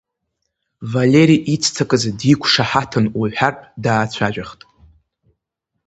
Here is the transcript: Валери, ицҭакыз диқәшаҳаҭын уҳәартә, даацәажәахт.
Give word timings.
Валери, 0.91 1.37
ицҭакыз 1.53 2.03
диқәшаҳаҭын 2.19 3.05
уҳәартә, 3.19 3.65
даацәажәахт. 3.83 4.61